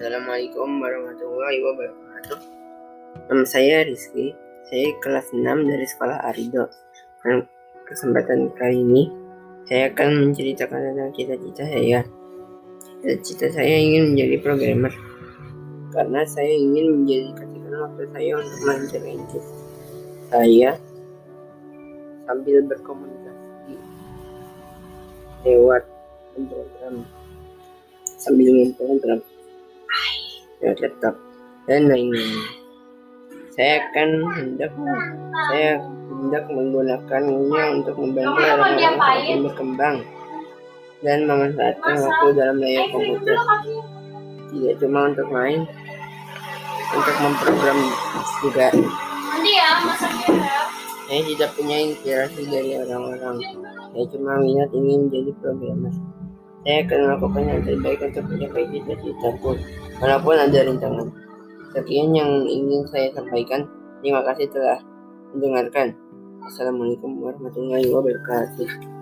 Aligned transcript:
Assalamualaikum 0.00 0.80
warahmatullahi 0.80 1.60
wabarakatuh. 1.60 2.40
Nama 3.28 3.44
saya 3.44 3.84
Rizky. 3.84 4.32
Saya 4.64 4.96
kelas 4.96 5.28
6 5.28 5.44
dari 5.44 5.84
sekolah 5.84 6.24
Arido. 6.24 6.72
Dan 7.20 7.44
kesempatan 7.84 8.48
kali 8.56 8.80
ini 8.80 9.12
saya 9.68 9.92
akan 9.92 10.32
menceritakan 10.32 10.80
tentang 10.88 11.12
cita-cita 11.12 11.68
saya. 11.68 12.00
Cita-cita 13.04 13.60
saya 13.60 13.76
ingin 13.76 14.16
menjadi 14.16 14.40
programmer 14.40 14.88
karena 15.92 16.24
saya 16.24 16.48
ingin 16.48 17.04
menjadi 17.04 17.36
waktu 17.84 18.04
saya 18.16 18.32
untuk 18.40 18.58
melancarkan 18.64 19.04
hidup 19.04 19.44
saya 20.32 20.70
sambil 22.24 22.56
berkomunikasi 22.64 23.76
lewat 25.44 25.84
program 26.48 27.04
sambil 28.16 28.48
memprogram 28.64 29.20
lewat 30.60 30.78
laptop 30.84 31.14
dan 31.68 31.88
lain-lain. 31.88 32.40
Saya 33.56 33.84
akan 33.90 34.08
hendak 34.38 34.72
saya 35.50 35.82
hendak 36.10 36.44
menggunakannya 36.52 37.64
untuk 37.80 37.96
membantu 37.96 38.40
orang-orang 38.44 38.78
semakin 38.78 39.38
berkembang 39.46 39.96
dan 41.00 41.18
memanfaatkan 41.24 41.96
waktu 41.96 42.26
dalam 42.36 42.56
layar 42.60 42.84
komputer. 42.92 43.36
Tidak 44.50 44.74
cuma 44.82 45.14
untuk 45.14 45.28
main, 45.30 45.62
untuk 46.92 47.16
memprogram 47.22 47.78
juga. 48.42 48.68
Saya 51.10 51.22
tidak 51.26 51.50
punya 51.58 51.76
inspirasi 51.90 52.42
dari 52.50 52.70
orang-orang. 52.78 53.38
Saya 53.90 54.06
cuma 54.14 54.38
minat 54.38 54.70
ingin 54.74 55.10
menjadi 55.10 55.32
programmer. 55.42 55.94
Saya 56.60 56.84
akan 56.84 56.98
melakukan 57.08 57.42
yang 57.48 57.60
terbaik 57.64 58.00
untuk 58.04 58.24
mencapai 58.28 58.64
cita-citaku, 58.68 59.50
walaupun 59.96 60.36
ada 60.36 60.58
rintangan. 60.60 61.08
Sekian 61.72 62.12
yang 62.12 62.44
ingin 62.44 62.84
saya 62.92 63.08
sampaikan. 63.16 63.64
Terima 64.04 64.20
kasih 64.28 64.44
telah 64.52 64.80
mendengarkan. 65.32 65.96
Assalamualaikum 66.44 67.16
warahmatullahi 67.20 67.88
wabarakatuh. 67.88 68.99